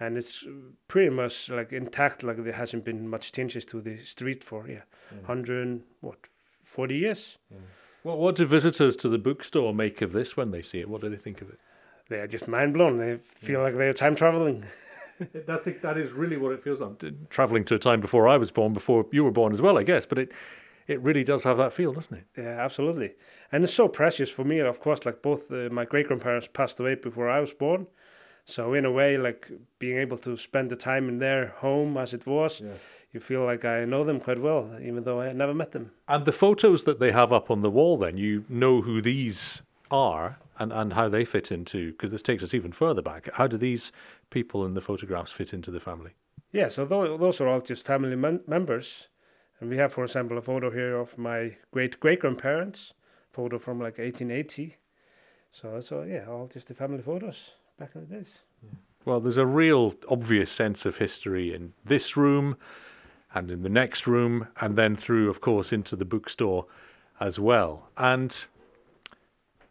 and 0.00 0.16
it's 0.16 0.44
pretty 0.88 1.10
much 1.10 1.48
like 1.50 1.72
intact. 1.72 2.22
Like 2.22 2.42
there 2.44 2.52
hasn't 2.54 2.84
been 2.84 3.08
much 3.08 3.32
changes 3.32 3.64
to 3.66 3.80
the 3.80 3.96
street 3.98 4.42
for 4.44 4.66
yeah, 4.68 4.82
Yeah. 5.12 5.18
100 5.26 5.82
what 6.00 6.18
40 6.64 6.94
years. 6.96 7.38
Well, 8.02 8.16
what 8.16 8.36
do 8.36 8.46
visitors 8.46 8.96
to 8.96 9.08
the 9.08 9.18
bookstore 9.18 9.74
make 9.74 10.00
of 10.00 10.12
this 10.12 10.36
when 10.36 10.50
they 10.52 10.62
see 10.62 10.80
it? 10.80 10.88
What 10.88 11.00
do 11.02 11.08
they 11.10 11.16
think 11.18 11.42
of 11.42 11.50
it? 11.50 11.58
They 12.08 12.18
are 12.18 12.26
just 12.26 12.48
mind 12.48 12.72
blown. 12.74 12.98
They 12.98 13.18
feel 13.18 13.60
like 13.60 13.76
they're 13.76 13.92
time 13.92 14.14
traveling. 14.16 14.64
That's 15.46 15.66
it, 15.66 15.82
that 15.82 15.96
is 15.98 16.12
really 16.12 16.36
what 16.36 16.52
it 16.52 16.62
feels 16.62 16.80
like. 16.80 17.02
Traveling 17.28 17.64
to 17.66 17.74
a 17.74 17.78
time 17.78 18.00
before 18.00 18.28
I 18.28 18.36
was 18.36 18.50
born, 18.50 18.72
before 18.72 19.06
you 19.12 19.24
were 19.24 19.30
born 19.30 19.52
as 19.52 19.60
well, 19.60 19.78
I 19.78 19.82
guess. 19.82 20.06
But 20.06 20.18
it, 20.18 20.32
it 20.86 21.00
really 21.00 21.24
does 21.24 21.44
have 21.44 21.56
that 21.58 21.72
feel, 21.72 21.92
doesn't 21.92 22.16
it? 22.16 22.24
Yeah, 22.36 22.58
absolutely. 22.64 23.12
And 23.52 23.64
it's 23.64 23.74
so 23.74 23.88
precious 23.88 24.30
for 24.30 24.44
me, 24.44 24.58
of 24.60 24.80
course, 24.80 25.04
like 25.04 25.22
both 25.22 25.50
uh, 25.50 25.68
my 25.70 25.84
great 25.84 26.06
grandparents 26.06 26.48
passed 26.52 26.80
away 26.80 26.94
before 26.94 27.28
I 27.28 27.40
was 27.40 27.52
born. 27.52 27.86
So, 28.46 28.74
in 28.74 28.84
a 28.84 28.90
way, 28.90 29.16
like 29.16 29.50
being 29.78 29.98
able 29.98 30.18
to 30.18 30.36
spend 30.36 30.70
the 30.70 30.76
time 30.76 31.08
in 31.08 31.18
their 31.18 31.48
home 31.58 31.96
as 31.96 32.14
it 32.14 32.26
was, 32.26 32.62
you 33.12 33.20
feel 33.20 33.44
like 33.44 33.64
I 33.64 33.84
know 33.84 34.02
them 34.02 34.18
quite 34.18 34.40
well, 34.40 34.70
even 34.82 35.04
though 35.04 35.20
I 35.20 35.32
never 35.32 35.54
met 35.54 35.72
them. 35.72 35.92
And 36.08 36.24
the 36.24 36.32
photos 36.32 36.84
that 36.84 36.98
they 36.98 37.12
have 37.12 37.32
up 37.32 37.50
on 37.50 37.60
the 37.60 37.70
wall, 37.70 37.98
then 37.98 38.16
you 38.16 38.44
know 38.48 38.80
who 38.80 39.02
these 39.02 39.62
are 39.90 40.38
and, 40.60 40.72
and 40.72 40.92
how 40.92 41.08
they 41.08 41.24
fit 41.24 41.50
into. 41.50 41.92
Because 41.92 42.10
this 42.10 42.22
takes 42.22 42.44
us 42.44 42.54
even 42.54 42.70
further 42.70 43.02
back. 43.02 43.28
How 43.34 43.48
do 43.48 43.56
these 43.56 43.90
people 44.28 44.64
in 44.64 44.74
the 44.74 44.80
photographs 44.80 45.32
fit 45.32 45.52
into 45.52 45.72
the 45.72 45.80
family? 45.80 46.12
Yeah, 46.52 46.68
so 46.68 46.84
tho- 46.84 47.16
those 47.16 47.40
are 47.40 47.48
all 47.48 47.60
just 47.60 47.86
family 47.86 48.14
mem- 48.14 48.42
members. 48.46 49.08
And 49.58 49.70
we 49.70 49.78
have, 49.78 49.92
for 49.92 50.04
example, 50.04 50.38
a 50.38 50.42
photo 50.42 50.70
here 50.70 50.96
of 50.96 51.18
my 51.18 51.56
great 51.72 51.98
great 51.98 52.20
grandparents, 52.20 52.92
photo 53.32 53.58
from 53.58 53.78
like 53.78 53.98
1880. 53.98 54.76
So, 55.50 55.80
so 55.80 56.02
yeah, 56.02 56.26
all 56.28 56.46
just 56.46 56.68
the 56.68 56.74
family 56.74 57.02
photos 57.02 57.52
back 57.78 57.90
in 57.94 58.02
the 58.02 58.14
days. 58.14 58.34
Well, 59.04 59.20
there's 59.20 59.38
a 59.38 59.46
real 59.46 59.94
obvious 60.08 60.50
sense 60.50 60.84
of 60.84 60.98
history 60.98 61.54
in 61.54 61.72
this 61.84 62.16
room 62.16 62.56
and 63.32 63.50
in 63.50 63.62
the 63.62 63.68
next 63.68 64.06
room, 64.06 64.48
and 64.60 64.76
then 64.76 64.96
through, 64.96 65.30
of 65.30 65.40
course, 65.40 65.72
into 65.72 65.96
the 65.96 66.04
bookstore 66.04 66.66
as 67.18 67.38
well. 67.38 67.88
And 67.96 68.44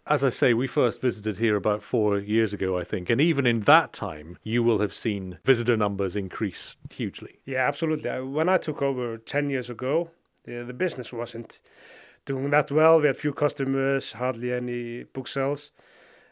as 0.09 0.23
I 0.23 0.29
say, 0.29 0.53
we 0.53 0.67
first 0.67 1.01
visited 1.01 1.37
here 1.37 1.55
about 1.55 1.83
four 1.83 2.17
years 2.17 2.51
ago, 2.51 2.77
I 2.77 2.83
think. 2.83 3.09
And 3.09 3.21
even 3.21 3.45
in 3.45 3.61
that 3.61 3.93
time, 3.93 4.37
you 4.43 4.63
will 4.63 4.79
have 4.79 4.93
seen 4.93 5.37
visitor 5.45 5.77
numbers 5.77 6.15
increase 6.15 6.75
hugely. 6.89 7.39
Yeah, 7.45 7.67
absolutely. 7.67 8.09
Uh, 8.09 8.25
when 8.25 8.49
I 8.49 8.57
took 8.57 8.81
over 8.81 9.17
10 9.17 9.49
years 9.51 9.69
ago, 9.69 10.09
the, 10.45 10.63
the 10.65 10.73
business 10.73 11.13
wasn't 11.13 11.59
doing 12.25 12.49
that 12.49 12.71
well. 12.71 12.99
We 12.99 13.07
had 13.07 13.17
few 13.17 13.33
customers, 13.33 14.13
hardly 14.13 14.51
any 14.51 15.03
book 15.03 15.27
sales. 15.27 15.71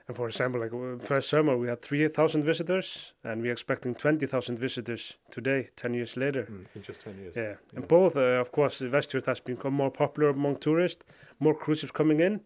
And 0.07 0.15
for 0.15 0.27
example, 0.27 0.61
like 0.61 1.01
first 1.01 1.29
summer 1.29 1.57
we 1.57 1.67
had 1.67 1.81
3,000 1.81 2.41
visitors, 2.43 3.11
and 3.25 3.41
we're 3.41 3.51
expecting 3.51 3.93
20,000 3.93 4.57
visitors 4.57 5.15
today, 5.31 5.69
10 5.75 5.93
years 5.93 6.15
later. 6.15 6.43
Mm, 6.43 6.65
in 6.75 6.83
just 6.83 7.01
10 7.01 7.17
years. 7.17 7.33
Yeah, 7.35 7.55
and 7.75 7.85
both, 7.87 8.15
uh, 8.15 8.39
of 8.39 8.53
course, 8.53 8.79
Westfjord 8.79 9.25
has 9.25 9.41
become 9.41 9.73
more 9.73 9.91
popular 9.91 10.29
among 10.29 10.57
tourists, 10.57 11.03
more 11.41 11.53
cruise 11.53 11.79
ships 11.79 11.91
coming 11.91 12.21
in, 12.21 12.39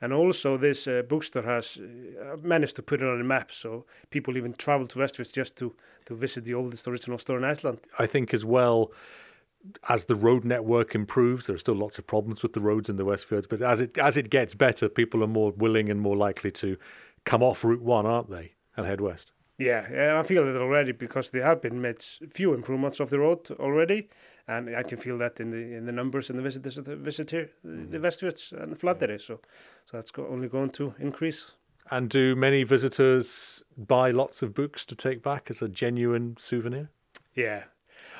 and 0.00 0.12
also 0.12 0.56
this 0.56 0.86
uh, 0.86 1.02
bookstore 1.08 1.42
has 1.42 1.76
uh, 1.76 2.36
managed 2.40 2.76
to 2.76 2.82
put 2.82 3.02
it 3.02 3.08
on 3.08 3.18
the 3.18 3.24
map, 3.24 3.50
so 3.50 3.84
people 4.10 4.36
even 4.36 4.52
travel 4.52 4.86
to 4.86 4.98
Westfjord 5.00 5.32
just 5.32 5.56
to, 5.56 5.74
to 6.06 6.14
visit 6.14 6.44
the 6.44 6.54
oldest 6.54 6.86
original 6.86 7.18
store 7.18 7.38
in 7.38 7.44
Iceland. 7.44 7.80
I 7.98 8.06
think 8.06 8.32
as 8.32 8.44
well 8.44 8.92
as 9.88 10.04
the 10.04 10.14
road 10.14 10.44
network 10.44 10.94
improves, 10.94 11.46
there 11.46 11.56
are 11.56 11.58
still 11.58 11.74
lots 11.74 11.98
of 11.98 12.06
problems 12.06 12.42
with 12.42 12.52
the 12.52 12.60
roads 12.60 12.88
in 12.88 12.96
the 12.96 13.04
Westfjords, 13.04 13.48
but 13.48 13.60
as 13.60 13.80
it 13.80 13.98
as 13.98 14.16
it 14.16 14.30
gets 14.30 14.54
better, 14.54 14.88
people 14.88 15.22
are 15.22 15.28
more 15.28 15.50
willing 15.50 15.90
and 15.90 16.00
more 16.00 16.16
likely 16.16 16.50
to 16.52 16.76
come 17.28 17.42
off 17.42 17.62
Route 17.62 17.82
One, 17.82 18.06
aren't 18.06 18.30
they, 18.30 18.54
and 18.76 18.86
head 18.86 19.00
west. 19.00 19.32
Yeah, 19.58 19.84
and 19.86 20.16
I 20.18 20.22
feel 20.22 20.46
it 20.48 20.56
already 20.56 20.92
because 20.92 21.30
there 21.30 21.42
have 21.42 21.60
been 21.60 21.80
made 21.80 22.02
few 22.02 22.54
improvements 22.54 23.00
of 23.00 23.10
the 23.10 23.18
road 23.18 23.50
already, 23.58 24.08
and 24.46 24.74
I 24.74 24.82
can 24.84 24.98
feel 24.98 25.18
that 25.18 25.40
in 25.40 25.50
the 25.50 25.76
in 25.76 25.84
the 25.84 25.92
numbers 25.92 26.30
and 26.30 26.38
the 26.38 26.42
visitors 26.42 26.76
that 26.76 26.86
visit 26.98 27.30
here, 27.30 27.50
the 27.64 27.98
Westfjords 27.98 28.52
mm-hmm. 28.52 28.62
and 28.62 28.72
the 28.72 28.76
Flateyri. 28.76 29.20
So, 29.20 29.40
so 29.84 29.96
that's 29.96 30.12
go- 30.12 30.28
only 30.28 30.48
going 30.48 30.70
to 30.70 30.94
increase. 30.98 31.52
And 31.90 32.08
do 32.08 32.36
many 32.36 32.64
visitors 32.64 33.62
buy 33.76 34.10
lots 34.10 34.42
of 34.42 34.54
books 34.54 34.86
to 34.86 34.94
take 34.94 35.22
back 35.22 35.50
as 35.50 35.62
a 35.62 35.68
genuine 35.68 36.36
souvenir? 36.38 36.90
Yeah. 37.34 37.64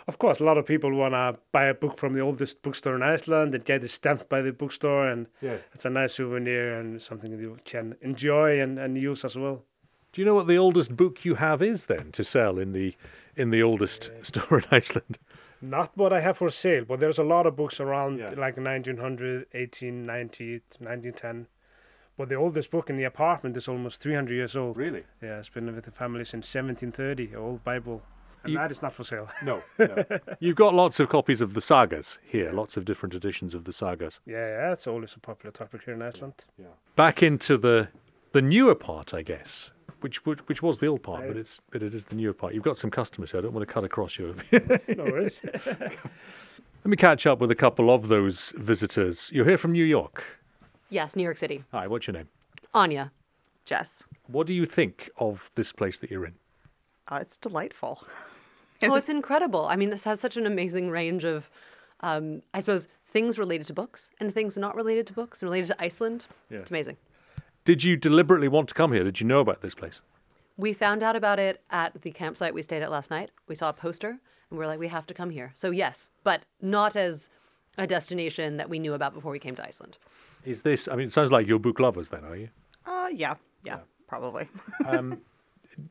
Of 0.08 0.18
course, 0.18 0.40
a 0.40 0.44
lot 0.44 0.56
of 0.58 0.64
people 0.64 0.92
want 0.94 1.12
to 1.14 1.38
buy 1.52 1.64
a 1.66 1.74
book 1.74 1.98
from 1.98 2.14
the 2.14 2.20
oldest 2.20 2.62
bookstore 2.62 2.96
in 2.96 3.02
Iceland 3.02 3.54
and 3.54 3.62
get 3.64 3.84
it 3.84 3.90
stamped 3.90 4.28
by 4.28 4.40
the 4.40 4.52
bookstore, 4.52 5.06
and 5.06 5.26
Yes. 5.42 5.60
it's 5.74 5.84
a 5.84 5.90
nice 5.90 6.14
souvenir 6.14 6.72
and 6.80 7.00
something 7.00 7.30
that 7.30 7.40
you 7.40 7.58
can 7.64 7.94
enjoy 8.00 8.58
and, 8.58 8.78
and 8.78 8.96
use 8.96 9.22
as 9.24 9.36
well. 9.36 9.64
Do 10.12 10.20
you 10.22 10.24
know 10.24 10.34
what 10.34 10.46
the 10.46 10.56
oldest 10.56 10.96
book 10.96 11.24
you 11.26 11.34
have 11.34 11.60
is 11.62 11.86
then 11.86 12.10
to 12.12 12.24
sell 12.24 12.58
in 12.58 12.72
the 12.72 12.94
in 13.36 13.50
the 13.50 13.62
oldest 13.62 14.10
store 14.22 14.58
in 14.58 14.64
Iceland? 14.70 15.18
Not 15.60 15.94
what 15.96 16.12
I 16.12 16.20
have 16.20 16.38
for 16.38 16.50
sale, 16.50 16.84
but 16.88 17.00
there's 17.00 17.18
a 17.18 17.22
lot 17.34 17.46
of 17.46 17.54
books 17.56 17.78
around 17.78 18.18
Yeah. 18.18 18.30
like 18.36 18.56
1900, 18.56 19.46
1890, 19.52 20.62
1910. 20.80 21.46
But 22.16 22.28
the 22.30 22.34
oldest 22.36 22.70
book 22.70 22.88
in 22.90 22.96
the 22.96 23.04
apartment 23.04 23.56
is 23.56 23.68
almost 23.68 24.00
300 24.02 24.32
years 24.34 24.56
old. 24.56 24.76
Really? 24.78 25.04
Yeah, 25.22 25.38
it's 25.38 25.50
been 25.50 25.72
with 25.74 25.84
the 25.84 25.90
family 25.90 26.24
since 26.24 26.46
1730, 26.48 27.34
a 27.34 27.38
old 27.38 27.62
Bible. 27.62 28.02
And 28.44 28.52
You- 28.52 28.58
that 28.58 28.70
is 28.70 28.82
not 28.82 28.92
for 28.94 29.04
sale. 29.04 29.28
No, 29.42 29.62
no. 29.78 30.04
You've 30.40 30.56
got 30.56 30.74
lots 30.74 31.00
of 31.00 31.08
copies 31.08 31.40
of 31.40 31.54
the 31.54 31.60
sagas 31.60 32.18
here, 32.24 32.52
lots 32.52 32.76
of 32.76 32.84
different 32.84 33.14
editions 33.14 33.54
of 33.54 33.64
the 33.64 33.72
sagas. 33.72 34.20
Yeah, 34.26 34.36
yeah, 34.36 34.72
it's 34.72 34.86
always 34.86 35.14
a 35.14 35.18
popular 35.20 35.50
topic 35.52 35.82
here 35.84 35.94
in 35.94 36.02
Iceland. 36.02 36.34
Yeah. 36.58 36.66
Back 36.96 37.22
into 37.22 37.56
the 37.56 37.88
the 38.32 38.42
newer 38.42 38.74
part, 38.74 39.14
I 39.14 39.22
guess, 39.22 39.70
which 40.00 40.24
which, 40.26 40.40
which 40.48 40.62
was 40.62 40.78
the 40.78 40.86
old 40.86 41.02
part, 41.02 41.26
but 41.26 41.36
it's 41.36 41.60
but 41.70 41.82
it 41.82 41.94
is 41.94 42.06
the 42.06 42.14
newer 42.14 42.32
part. 42.34 42.54
You've 42.54 42.62
got 42.64 42.76
some 42.78 42.90
customers 42.90 43.30
here. 43.32 43.40
I 43.40 43.42
don't 43.42 43.54
want 43.54 43.66
to 43.66 43.72
cut 43.72 43.84
across 43.84 44.18
you. 44.18 44.36
no 44.52 45.04
worries. 45.04 45.40
Let 46.84 46.90
me 46.90 46.96
catch 46.96 47.26
up 47.26 47.40
with 47.40 47.50
a 47.50 47.54
couple 47.56 47.90
of 47.90 48.08
those 48.08 48.52
visitors. 48.56 49.30
You're 49.32 49.44
here 49.44 49.58
from 49.58 49.72
New 49.72 49.84
York. 49.84 50.22
Yes, 50.90 51.16
New 51.16 51.22
York 51.24 51.36
City. 51.38 51.64
Hi, 51.72 51.86
what's 51.86 52.06
your 52.06 52.14
name? 52.14 52.28
Anya. 52.72 53.12
Jess. 53.64 54.04
What 54.28 54.46
do 54.46 54.54
you 54.54 54.64
think 54.64 55.10
of 55.18 55.50
this 55.54 55.72
place 55.72 55.98
that 55.98 56.10
you're 56.10 56.24
in? 56.24 56.34
Uh, 57.08 57.18
it's 57.20 57.36
delightful. 57.36 58.06
Oh, 58.82 58.94
it's 58.94 59.08
incredible. 59.18 59.66
I 59.66 59.76
mean, 59.76 59.90
this 59.90 60.04
has 60.04 60.20
such 60.20 60.36
an 60.36 60.46
amazing 60.46 60.90
range 60.90 61.24
of, 61.24 61.50
um, 62.00 62.42
I 62.54 62.60
suppose, 62.60 62.88
things 63.06 63.38
related 63.38 63.66
to 63.68 63.72
books 63.72 64.10
and 64.20 64.32
things 64.32 64.56
not 64.56 64.76
related 64.76 65.06
to 65.08 65.12
books 65.12 65.42
and 65.42 65.50
related 65.50 65.68
to 65.68 65.82
Iceland. 65.82 66.26
Yes. 66.50 66.62
It's 66.62 66.70
amazing. 66.70 66.96
Did 67.64 67.84
you 67.84 67.96
deliberately 67.96 68.48
want 68.48 68.68
to 68.68 68.74
come 68.74 68.92
here? 68.92 69.04
Did 69.04 69.20
you 69.20 69.26
know 69.26 69.40
about 69.40 69.62
this 69.62 69.74
place? 69.74 70.00
We 70.56 70.72
found 70.72 71.02
out 71.02 71.16
about 71.16 71.38
it 71.38 71.62
at 71.70 72.02
the 72.02 72.10
campsite 72.10 72.54
we 72.54 72.62
stayed 72.62 72.82
at 72.82 72.90
last 72.90 73.10
night. 73.10 73.30
We 73.46 73.54
saw 73.54 73.68
a 73.68 73.72
poster 73.72 74.18
and 74.50 74.58
we 74.58 74.64
are 74.64 74.68
like, 74.68 74.78
we 74.78 74.88
have 74.88 75.06
to 75.06 75.14
come 75.14 75.30
here. 75.30 75.52
So, 75.54 75.70
yes, 75.70 76.10
but 76.24 76.42
not 76.60 76.96
as 76.96 77.28
a 77.76 77.86
destination 77.86 78.56
that 78.56 78.68
we 78.68 78.78
knew 78.78 78.94
about 78.94 79.14
before 79.14 79.30
we 79.30 79.38
came 79.38 79.54
to 79.56 79.64
Iceland. 79.66 79.98
Is 80.44 80.62
this? 80.62 80.88
I 80.88 80.96
mean, 80.96 81.06
it 81.06 81.12
sounds 81.12 81.30
like 81.30 81.46
you're 81.46 81.58
book 81.58 81.78
lovers, 81.78 82.08
then, 82.08 82.24
are 82.24 82.36
you? 82.36 82.48
Uh, 82.86 83.08
yeah, 83.12 83.34
yeah, 83.64 83.78
probably. 84.06 84.48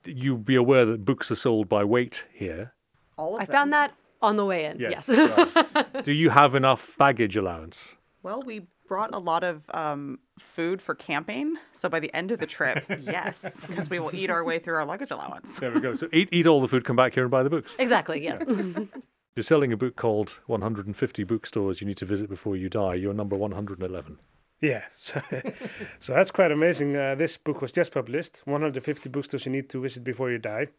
You 0.03 0.35
be 0.35 0.55
aware 0.55 0.83
that 0.83 1.05
books 1.05 1.31
are 1.31 1.35
sold 1.35 1.69
by 1.69 1.85
weight 1.85 2.25
here. 2.33 2.73
All 3.17 3.35
of 3.35 3.41
I 3.41 3.45
them. 3.45 3.53
found 3.53 3.73
that 3.73 3.93
on 4.21 4.37
the 4.37 4.45
way 4.45 4.65
in. 4.65 4.79
Yes. 4.79 5.05
do 6.03 6.11
you 6.13 6.29
have 6.29 6.55
enough 6.55 6.95
baggage 6.97 7.35
allowance? 7.35 7.95
Well, 8.23 8.41
we 8.45 8.67
brought 8.87 9.13
a 9.13 9.19
lot 9.19 9.43
of 9.43 9.69
um, 9.73 10.19
food 10.39 10.81
for 10.81 10.95
camping, 10.95 11.55
so 11.73 11.89
by 11.89 11.99
the 11.99 12.13
end 12.13 12.31
of 12.31 12.39
the 12.39 12.45
trip, 12.47 12.85
yes, 13.01 13.45
because 13.67 13.89
we 13.89 13.99
will 13.99 14.15
eat 14.15 14.29
our 14.29 14.43
way 14.43 14.59
through 14.59 14.75
our 14.75 14.85
luggage 14.85 15.11
allowance. 15.11 15.59
There 15.59 15.71
we 15.71 15.79
go. 15.81 15.95
So 15.95 16.07
eat, 16.13 16.29
eat 16.31 16.47
all 16.47 16.61
the 16.61 16.67
food, 16.67 16.85
come 16.85 16.95
back 16.95 17.13
here 17.13 17.23
and 17.23 17.31
buy 17.31 17.43
the 17.43 17.49
books. 17.49 17.69
exactly. 17.77 18.23
Yes. 18.23 18.43
You're 19.35 19.43
selling 19.43 19.71
a 19.71 19.77
book 19.77 19.95
called 19.95 20.39
150 20.47 21.23
Bookstores 21.23 21.79
You 21.79 21.85
Need 21.85 21.97
to 21.97 22.05
Visit 22.05 22.27
Before 22.27 22.55
You 22.55 22.69
Die. 22.69 22.95
You're 22.95 23.13
number 23.13 23.35
111. 23.35 24.17
Yeah, 24.59 24.85
so, 24.97 25.21
so 25.99 26.13
that's 26.15 26.31
quite 26.31 26.51
amazing. 26.51 26.95
Uh, 26.97 27.13
this 27.13 27.37
book 27.37 27.61
was 27.61 27.73
just 27.73 27.91
published 27.91 28.41
150 28.45 29.09
bookstores 29.09 29.45
you 29.45 29.51
need 29.51 29.69
to 29.69 29.79
visit 29.79 30.03
before 30.03 30.31
you 30.31 30.39
die. 30.39 30.69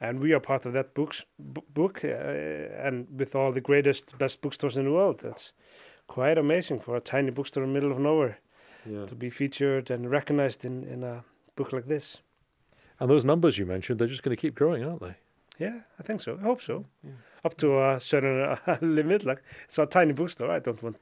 And 0.00 0.20
we 0.20 0.32
are 0.32 0.40
part 0.40 0.64
of 0.66 0.72
that 0.74 0.94
books, 0.94 1.24
book, 1.38 2.00
uh, 2.04 2.08
and 2.08 3.06
with 3.18 3.34
all 3.34 3.52
the 3.52 3.60
greatest, 3.60 4.16
best 4.18 4.40
bookstores 4.40 4.76
in 4.76 4.84
the 4.84 4.92
world. 4.92 5.20
That's 5.22 5.52
quite 6.06 6.38
amazing 6.38 6.80
for 6.80 6.96
a 6.96 7.00
tiny 7.00 7.30
bookstore 7.30 7.64
in 7.64 7.70
the 7.70 7.74
middle 7.74 7.90
of 7.92 7.98
nowhere 7.98 8.38
Yeah. 8.86 9.06
to 9.06 9.14
be 9.16 9.28
featured 9.30 9.90
and 9.90 10.08
recognized 10.10 10.64
in, 10.64 10.84
in 10.84 11.02
a 11.02 11.24
book 11.56 11.72
like 11.72 11.86
this. 11.88 12.18
And 13.00 13.10
those 13.10 13.24
numbers 13.24 13.58
you 13.58 13.66
mentioned, 13.66 13.98
they're 13.98 14.08
just 14.08 14.22
going 14.22 14.36
to 14.36 14.40
keep 14.40 14.54
growing, 14.54 14.84
aren't 14.84 15.00
they? 15.00 15.16
Yeah, 15.58 15.80
I 15.98 16.02
think 16.04 16.20
so. 16.20 16.38
I 16.40 16.44
hope 16.44 16.62
so. 16.62 16.84
Up 17.44 17.56
to 17.56 17.82
a 17.82 17.98
certain 18.00 18.40
uh, 18.42 18.76
limit. 18.80 19.24
Like 19.24 19.42
it's 19.64 19.78
a 19.78 19.86
tiny 19.86 20.12
bookstore. 20.12 20.50
I 20.50 20.60
don't 20.60 20.80
want 20.82 20.96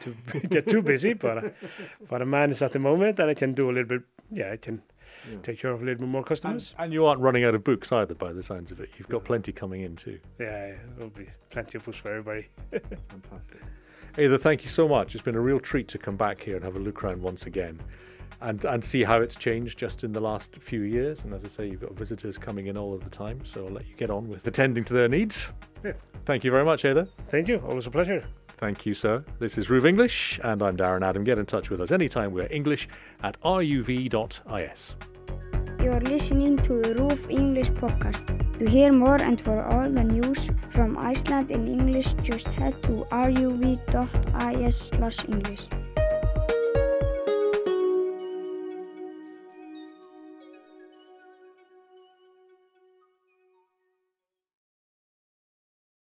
to 0.00 0.14
get 0.50 0.66
too 0.68 0.82
busy, 0.82 1.12
but 1.14 1.38
uh, 1.38 1.48
but 2.08 2.20
a 2.22 2.26
man 2.26 2.50
is 2.50 2.62
at 2.62 2.72
the 2.72 2.78
moment, 2.80 3.20
and 3.20 3.30
I 3.30 3.34
can 3.34 3.54
do 3.54 3.68
a 3.70 3.72
little 3.72 3.84
bit. 3.88 4.02
Yeah, 4.30 4.50
I 4.52 4.56
can 4.56 4.82
take 5.42 5.60
care 5.60 5.70
of 5.70 5.82
a 5.82 5.84
little 5.84 6.00
bit 6.00 6.08
more 6.08 6.24
customers. 6.24 6.74
and 6.78 6.92
you 6.92 7.04
aren't 7.06 7.20
running 7.20 7.44
out 7.44 7.54
of 7.54 7.64
books 7.64 7.92
either, 7.92 8.14
by 8.14 8.32
the 8.32 8.42
signs 8.42 8.70
of 8.70 8.80
it. 8.80 8.90
You've 8.98 9.08
got 9.08 9.24
plenty 9.24 9.52
coming 9.52 9.82
in 9.82 9.96
too. 9.96 10.18
yeah, 10.38 10.68
yeah, 10.68 10.74
there'll 10.96 11.10
be 11.10 11.28
plenty 11.50 11.78
of 11.78 11.84
books 11.84 11.98
for 11.98 12.10
everybody. 12.10 12.48
Fantastic. 12.70 13.60
Eyþór, 14.16 14.40
thank 14.40 14.62
you 14.62 14.68
so 14.70 14.86
much. 14.86 15.14
It's 15.14 15.24
been 15.24 15.36
a 15.36 15.40
real 15.40 15.58
treat 15.58 15.88
to 15.88 15.98
come 15.98 16.16
back 16.16 16.42
here 16.42 16.56
and 16.56 16.64
have 16.64 16.76
a 16.76 16.78
look 16.78 17.02
around 17.02 17.22
once 17.22 17.46
again 17.46 17.80
and, 18.42 18.64
and 18.64 18.84
see 18.84 19.04
how 19.04 19.20
it's 19.20 19.36
changed 19.36 19.78
just 19.78 20.04
in 20.04 20.12
the 20.12 20.20
last 20.20 20.56
few 20.56 20.80
years. 20.82 21.20
And 21.24 21.32
as 21.32 21.44
I 21.44 21.48
say, 21.48 21.68
you've 21.68 21.80
got 21.80 21.92
visitors 21.92 22.36
coming 22.36 22.66
in 22.66 22.76
all 22.76 22.92
of 22.92 23.04
the 23.04 23.10
time, 23.10 23.40
so 23.44 23.66
I'll 23.66 23.72
let 23.72 23.86
you 23.86 23.94
get 23.94 24.10
on 24.10 24.28
with 24.28 24.46
attending 24.46 24.84
to 24.84 24.92
their 24.94 25.08
needs. 25.08 25.48
Yeah. 25.84 25.92
Thank 26.26 26.44
you 26.44 26.50
very 26.50 26.64
much, 26.64 26.82
Eyþór. 26.82 27.08
Thank 27.30 27.48
you. 27.48 27.58
Always 27.66 27.86
a 27.86 27.90
pleasure. 27.90 28.24
Thank 28.62 28.86
you, 28.86 28.94
sir. 28.94 29.24
This 29.40 29.58
is 29.58 29.66
RÚV 29.66 29.88
English, 29.88 30.38
and 30.44 30.62
I'm 30.62 30.76
Darren 30.76 31.04
Adam. 31.04 31.24
Get 31.24 31.36
in 31.36 31.46
touch 31.46 31.68
with 31.68 31.80
us 31.80 31.90
anytime. 31.90 32.30
We're 32.30 32.46
English 32.48 32.88
at 33.24 33.36
ruv.is. 33.42 34.94
You're 35.82 35.98
listening 35.98 36.58
to 36.58 36.80
the 36.80 36.94
RÚV 36.94 37.28
English 37.28 37.72
podcast. 37.72 38.24
To 38.60 38.70
hear 38.70 38.92
more 38.92 39.20
and 39.20 39.40
for 39.40 39.64
all 39.64 39.90
the 39.90 40.04
news 40.04 40.48
from 40.70 40.96
Iceland 40.96 41.50
in 41.50 41.66
English, 41.66 42.14
just 42.22 42.52
head 42.52 42.80
to 42.84 43.04
ruv.is/english. 43.10 45.66